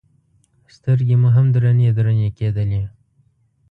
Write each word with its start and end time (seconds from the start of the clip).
سترګې 0.75 1.15
مو 1.21 1.29
هم 1.35 1.45
درنې 1.55 1.89
درنې 1.97 2.29
کېدلې. 2.37 2.83